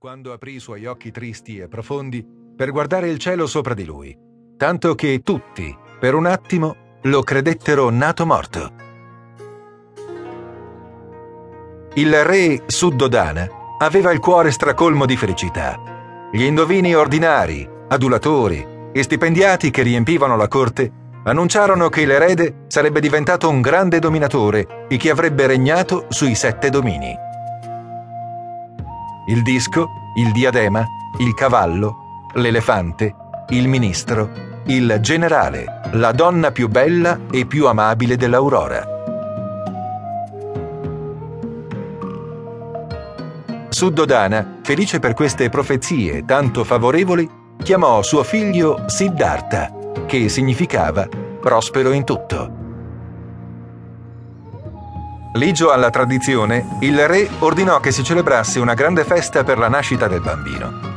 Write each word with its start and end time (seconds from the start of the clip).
quando 0.00 0.32
aprì 0.32 0.54
i 0.54 0.60
suoi 0.60 0.86
occhi 0.86 1.10
tristi 1.10 1.58
e 1.58 1.68
profondi 1.68 2.26
per 2.56 2.70
guardare 2.70 3.10
il 3.10 3.18
cielo 3.18 3.46
sopra 3.46 3.74
di 3.74 3.84
lui, 3.84 4.16
tanto 4.56 4.94
che 4.94 5.20
tutti, 5.22 5.76
per 5.98 6.14
un 6.14 6.24
attimo, 6.24 6.98
lo 7.02 7.22
credettero 7.22 7.90
nato 7.90 8.24
morto. 8.24 8.72
Il 11.96 12.24
re 12.24 12.62
Suddodana 12.64 13.46
aveva 13.78 14.10
il 14.10 14.20
cuore 14.20 14.52
stracolmo 14.52 15.04
di 15.04 15.18
felicità. 15.18 15.78
Gli 16.32 16.44
indovini 16.44 16.94
ordinari, 16.94 17.68
adulatori 17.88 18.66
e 18.92 19.02
stipendiati 19.02 19.70
che 19.70 19.82
riempivano 19.82 20.34
la 20.34 20.48
corte 20.48 20.90
annunciarono 21.24 21.90
che 21.90 22.06
l'erede 22.06 22.64
sarebbe 22.68 23.00
diventato 23.00 23.50
un 23.50 23.60
grande 23.60 23.98
dominatore 23.98 24.86
e 24.88 24.96
che 24.96 25.10
avrebbe 25.10 25.46
regnato 25.46 26.06
sui 26.08 26.34
sette 26.34 26.70
domini 26.70 27.28
il 29.30 29.42
disco, 29.42 30.10
il 30.14 30.32
diadema, 30.32 30.84
il 31.18 31.34
cavallo, 31.34 32.26
l'elefante, 32.34 33.14
il 33.50 33.68
ministro, 33.68 34.28
il 34.66 34.98
generale, 35.00 35.82
la 35.92 36.10
donna 36.10 36.50
più 36.50 36.68
bella 36.68 37.16
e 37.30 37.46
più 37.46 37.68
amabile 37.68 38.16
dell'aurora. 38.16 38.98
Suddodana, 43.68 44.58
felice 44.62 44.98
per 44.98 45.14
queste 45.14 45.48
profezie 45.48 46.24
tanto 46.24 46.64
favorevoli, 46.64 47.28
chiamò 47.62 48.02
suo 48.02 48.24
figlio 48.24 48.82
Siddhartha, 48.86 49.72
che 50.06 50.28
significava 50.28 51.08
prospero 51.40 51.92
in 51.92 52.02
tutto. 52.02 52.59
Ligio 55.34 55.70
alla 55.70 55.90
tradizione, 55.90 56.78
il 56.80 57.06
re 57.06 57.28
ordinò 57.38 57.78
che 57.78 57.92
si 57.92 58.02
celebrasse 58.02 58.58
una 58.58 58.74
grande 58.74 59.04
festa 59.04 59.44
per 59.44 59.58
la 59.58 59.68
nascita 59.68 60.08
del 60.08 60.20
bambino. 60.20 60.88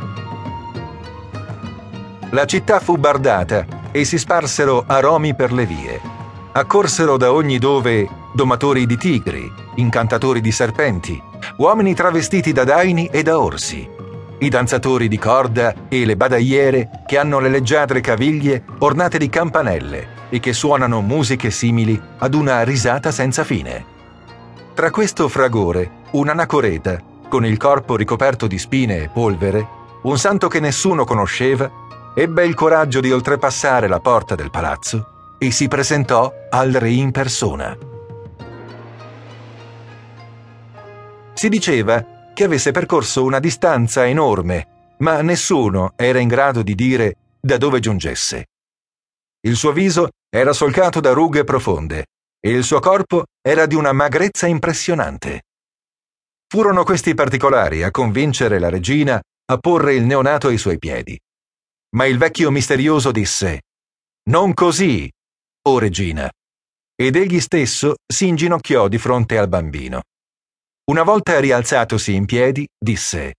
La 2.31 2.45
città 2.45 2.79
fu 2.79 2.97
bardata 2.97 3.63
e 3.91 4.03
si 4.05 4.17
sparsero 4.17 4.85
aromi 4.87 5.35
per 5.35 5.53
le 5.53 5.67
vie. 5.67 6.01
Accorsero 6.51 7.15
da 7.15 7.31
ogni 7.31 7.59
dove 7.59 8.09
domatori 8.33 8.87
di 8.87 8.97
tigri, 8.97 9.51
incantatori 9.75 10.41
di 10.41 10.51
serpenti, 10.51 11.21
uomini 11.57 11.93
travestiti 11.93 12.51
da 12.51 12.63
daini 12.63 13.05
e 13.11 13.21
da 13.21 13.39
orsi, 13.39 13.87
i 14.39 14.49
danzatori 14.49 15.07
di 15.07 15.19
corda 15.19 15.75
e 15.87 16.05
le 16.05 16.17
badagliere 16.17 16.89
che 17.05 17.19
hanno 17.19 17.39
le 17.39 17.49
leggiadre 17.49 18.01
caviglie 18.01 18.63
ornate 18.79 19.19
di 19.19 19.29
campanelle 19.29 20.07
e 20.29 20.39
che 20.39 20.53
suonano 20.53 21.01
musiche 21.01 21.51
simili 21.51 22.01
ad 22.17 22.33
una 22.33 22.63
risata 22.63 23.11
senza 23.11 23.43
fine. 23.43 23.92
Tra 24.73 24.89
questo 24.89 25.27
fragore, 25.27 26.01
un'anacoreta, 26.13 26.99
con 27.29 27.45
il 27.45 27.57
corpo 27.57 27.95
ricoperto 27.95 28.47
di 28.47 28.57
spine 28.57 29.03
e 29.03 29.09
polvere, 29.09 29.67
un 30.01 30.17
santo 30.17 30.47
che 30.47 30.59
nessuno 30.59 31.05
conosceva, 31.05 31.69
ebbe 32.15 32.43
il 32.43 32.55
coraggio 32.55 32.99
di 32.99 33.11
oltrepassare 33.11 33.87
la 33.87 33.99
porta 33.99 34.33
del 34.33 34.49
palazzo 34.49 35.35
e 35.37 35.51
si 35.51 35.67
presentò 35.67 36.33
al 36.49 36.71
re 36.71 36.89
in 36.89 37.11
persona. 37.11 37.77
Si 41.35 41.49
diceva 41.49 42.31
che 42.33 42.43
avesse 42.43 42.71
percorso 42.71 43.23
una 43.23 43.39
distanza 43.39 44.07
enorme, 44.07 44.95
ma 44.97 45.21
nessuno 45.21 45.93
era 45.95 46.17
in 46.17 46.27
grado 46.27 46.63
di 46.63 46.73
dire 46.73 47.17
da 47.39 47.57
dove 47.57 47.79
giungesse. 47.79 48.45
Il 49.41 49.55
suo 49.55 49.71
viso 49.71 50.09
era 50.31 50.51
solcato 50.51 50.99
da 50.99 51.11
rughe 51.11 51.43
profonde 51.43 52.05
e 52.45 52.51
il 52.51 52.65
suo 52.65 52.81
corpo 52.81 53.23
era 53.41 53.65
di 53.65 53.75
una 53.75 53.93
magrezza 53.93 54.47
impressionante. 54.47 55.43
Furono 56.45 56.83
questi 56.83 57.13
particolari 57.13 57.83
a 57.83 57.91
convincere 57.91 58.59
la 58.59 58.67
regina 58.67 59.21
a 59.45 59.57
porre 59.57 59.95
il 59.95 60.03
neonato 60.03 60.49
ai 60.49 60.57
suoi 60.57 60.77
piedi. 60.77 61.17
Ma 61.95 62.05
il 62.05 62.17
vecchio 62.17 62.51
misterioso 62.51 63.11
disse 63.11 63.61
Non 64.29 64.53
così, 64.53 65.09
o 65.69 65.79
regina. 65.79 66.29
Ed 66.95 67.15
egli 67.15 67.39
stesso 67.39 67.95
si 68.05 68.27
inginocchiò 68.27 68.89
di 68.89 68.97
fronte 68.97 69.37
al 69.37 69.47
bambino. 69.47 70.01
Una 70.91 71.03
volta 71.03 71.39
rialzatosi 71.39 72.13
in 72.13 72.25
piedi, 72.25 72.67
disse 72.77 73.35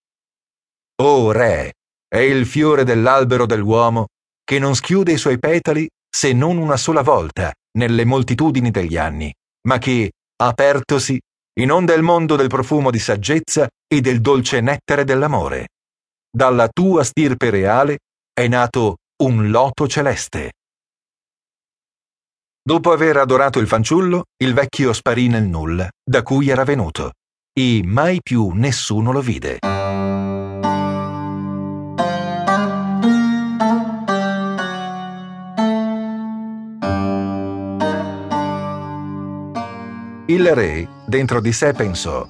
O 1.03 1.31
re, 1.31 1.75
è 2.09 2.19
il 2.19 2.47
fiore 2.47 2.85
dell'albero 2.85 3.45
dell'uomo 3.45 4.07
che 4.43 4.59
non 4.59 4.75
schiude 4.75 5.13
i 5.13 5.19
suoi 5.19 5.39
petali 5.39 5.87
se 6.09 6.33
non 6.33 6.57
una 6.57 6.79
sola 6.79 7.03
volta 7.03 7.53
nelle 7.79 8.05
moltitudini 8.05 8.71
degli 8.71 8.97
anni, 8.97 9.33
ma 9.69 9.79
che, 9.79 10.13
apertosi, 10.37 11.19
inonda 11.61 11.95
il 11.95 12.03
mondo 12.03 12.37
del 12.37 12.49
profumo 12.49 12.91
di 12.91 12.99
saggezza 12.99 13.69
e 13.87 14.01
del 14.01 14.21
dolce 14.21 14.61
nettare 14.61 15.05
dell'amore. 15.05 15.69
Dalla 16.31 16.69
tua 16.69 17.05
stirpe 17.05 17.51
reale 17.51 17.99
è 18.33 18.49
nato 18.49 18.97
un 19.23 19.51
loto 19.51 19.87
celeste. 19.87 20.53
Dopo 22.67 22.93
aver 22.93 23.19
adorato 23.19 23.59
il 23.59 23.69
fanciullo, 23.69 24.25
il 24.43 24.55
vecchio 24.55 24.93
sparì 24.93 25.29
nel 25.29 25.45
nulla, 25.45 25.89
da 26.03 26.23
cui 26.23 26.49
era 26.49 26.65
venuto, 26.65 27.13
e 27.53 27.83
mai 27.85 28.21
più 28.23 28.51
nessuno 28.55 29.13
lo 29.13 29.21
vide. 29.21 29.59
Il 40.27 40.55
re, 40.55 40.89
dentro 41.07 41.39
di 41.39 41.53
sé, 41.53 41.75
pensò, 41.75 42.27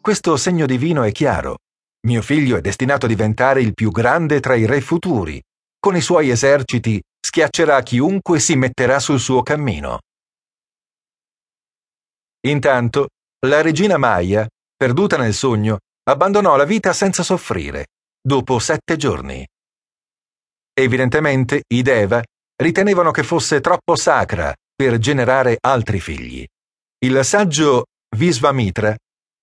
questo 0.00 0.38
segno 0.38 0.64
divino 0.64 1.02
è 1.02 1.12
chiaro. 1.12 1.58
Mio 2.06 2.22
figlio 2.22 2.56
è 2.56 2.62
destinato 2.62 3.04
a 3.04 3.08
diventare 3.10 3.60
il 3.60 3.74
più 3.74 3.90
grande 3.90 4.40
tra 4.40 4.54
i 4.54 4.64
re 4.64 4.80
futuri. 4.80 5.38
Con 5.78 5.94
i 5.96 6.00
suoi 6.00 6.30
eserciti 6.30 6.98
schiaccerà 7.20 7.82
chiunque 7.82 8.40
si 8.40 8.56
metterà 8.56 8.98
sul 9.00 9.20
suo 9.20 9.42
cammino. 9.42 9.98
Intanto, 12.46 13.08
la 13.46 13.60
regina 13.60 13.98
Maya, 13.98 14.48
perduta 14.74 15.18
nel 15.18 15.34
sogno, 15.34 15.80
abbandonò 16.04 16.56
la 16.56 16.64
vita 16.64 16.94
senza 16.94 17.22
soffrire, 17.22 17.88
dopo 18.18 18.58
sette 18.58 18.96
giorni. 18.96 19.46
Evidentemente 20.72 21.64
i 21.66 21.82
Deva 21.82 22.22
ritenevano 22.56 23.10
che 23.10 23.22
fosse 23.22 23.60
troppo 23.60 23.94
sacra 23.94 24.54
per 24.74 24.96
generare 24.96 25.58
altri 25.60 26.00
figli. 26.00 26.46
Il 26.98 27.22
saggio 27.24 27.84
Visvamitra 28.16 28.96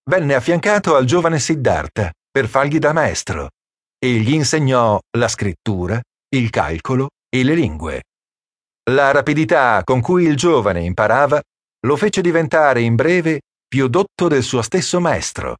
venne 0.09 0.33
affiancato 0.33 0.95
al 0.95 1.05
giovane 1.05 1.39
Siddhartha 1.39 2.11
per 2.31 2.47
fargli 2.47 2.79
da 2.79 2.93
maestro 2.93 3.49
e 4.03 4.13
gli 4.13 4.33
insegnò 4.33 4.99
la 5.17 5.27
scrittura, 5.27 6.01
il 6.35 6.49
calcolo 6.49 7.09
e 7.29 7.43
le 7.43 7.53
lingue. 7.53 8.03
La 8.89 9.11
rapidità 9.11 9.81
con 9.83 10.01
cui 10.01 10.25
il 10.25 10.35
giovane 10.35 10.81
imparava 10.81 11.39
lo 11.85 11.95
fece 11.95 12.21
diventare 12.21 12.81
in 12.81 12.95
breve 12.95 13.41
più 13.67 13.87
dotto 13.87 14.27
del 14.27 14.41
suo 14.41 14.63
stesso 14.63 14.99
maestro. 14.99 15.57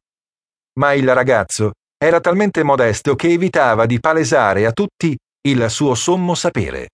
Ma 0.80 0.94
il 0.94 1.14
ragazzo 1.14 1.74
era 1.96 2.18
talmente 2.18 2.64
modesto 2.64 3.14
che 3.14 3.28
evitava 3.28 3.86
di 3.86 4.00
palesare 4.00 4.66
a 4.66 4.72
tutti 4.72 5.16
il 5.46 5.70
suo 5.70 5.94
sommo 5.94 6.34
sapere. 6.34 6.88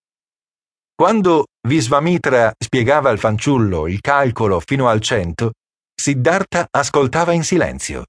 Quando 1.01 1.47
Visvamitra 1.67 2.53
spiegava 2.63 3.09
al 3.09 3.19
fanciullo 3.19 3.89
il 3.89 4.03
calcolo 4.03 4.61
fino 4.61 4.87
al 4.87 5.01
cento, 5.01 5.53
Siddhartha 5.99 6.67
ascoltava 6.71 7.33
in 7.33 7.43
silenzio. 7.43 8.05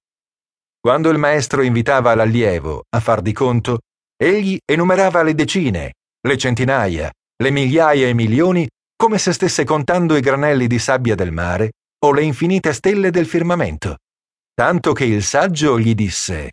Quando 0.77 1.09
il 1.09 1.17
maestro 1.17 1.61
invitava 1.61 2.13
l'allievo 2.15 2.83
a 2.89 2.99
far 2.99 3.21
di 3.21 3.31
conto, 3.31 3.79
egli 4.21 4.57
enumerava 4.69 5.23
le 5.23 5.33
decine, 5.33 5.93
le 6.19 6.37
centinaia, 6.37 7.09
le 7.41 7.49
migliaia 7.49 8.09
e 8.09 8.13
milioni 8.13 8.67
come 8.93 9.17
se 9.19 9.31
stesse 9.31 9.63
contando 9.63 10.17
i 10.17 10.19
granelli 10.19 10.67
di 10.67 10.77
sabbia 10.77 11.15
del 11.15 11.31
mare 11.31 11.71
o 12.03 12.11
le 12.11 12.23
infinite 12.23 12.73
stelle 12.73 13.09
del 13.09 13.25
firmamento. 13.25 13.99
Tanto 14.53 14.91
che 14.91 15.05
il 15.05 15.23
saggio 15.23 15.79
gli 15.79 15.95
disse 15.95 16.51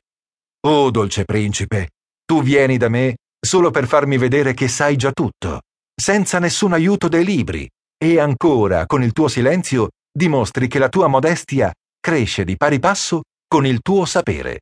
Oh 0.68 0.92
dolce 0.92 1.24
principe, 1.24 1.88
tu 2.24 2.44
vieni 2.44 2.76
da 2.76 2.88
me 2.88 3.16
solo 3.44 3.72
per 3.72 3.88
farmi 3.88 4.18
vedere 4.18 4.54
che 4.54 4.68
sai 4.68 4.94
già 4.94 5.10
tutto 5.10 5.62
senza 6.00 6.38
nessun 6.38 6.72
aiuto 6.72 7.08
dei 7.08 7.24
libri, 7.24 7.68
e 8.00 8.20
ancora 8.20 8.86
con 8.86 9.02
il 9.02 9.10
tuo 9.12 9.26
silenzio 9.26 9.88
dimostri 10.16 10.68
che 10.68 10.78
la 10.78 10.88
tua 10.88 11.08
modestia 11.08 11.72
cresce 11.98 12.44
di 12.44 12.56
pari 12.56 12.78
passo 12.78 13.22
con 13.48 13.66
il 13.66 13.80
tuo 13.80 14.04
sapere. 14.04 14.60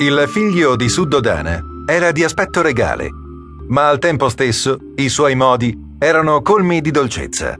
Il 0.00 0.24
figlio 0.28 0.76
di 0.76 0.88
Suddodana 0.88 1.60
era 1.86 2.12
di 2.12 2.22
aspetto 2.22 2.62
regale, 2.62 3.10
ma 3.66 3.88
al 3.88 3.98
tempo 3.98 4.28
stesso 4.28 4.78
i 4.94 5.08
suoi 5.08 5.34
modi 5.34 5.76
erano 5.98 6.40
colmi 6.40 6.80
di 6.80 6.92
dolcezza. 6.92 7.56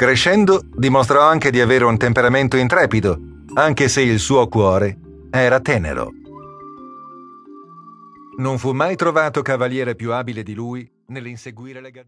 Crescendo 0.00 0.62
dimostrò 0.64 1.20
anche 1.20 1.50
di 1.50 1.60
avere 1.60 1.84
un 1.84 1.98
temperamento 1.98 2.56
intrepido, 2.56 3.20
anche 3.52 3.86
se 3.90 4.00
il 4.00 4.18
suo 4.18 4.48
cuore 4.48 4.98
era 5.30 5.60
tenero. 5.60 6.10
Non 8.38 8.56
fu 8.56 8.72
mai 8.72 8.96
trovato 8.96 9.42
cavaliere 9.42 9.96
più 9.96 10.14
abile 10.14 10.42
di 10.42 10.54
lui 10.54 10.90
nell'inseguire 11.08 11.82
le 11.82 11.90
gazzelle. 11.90 11.98